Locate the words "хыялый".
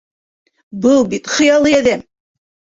1.35-1.79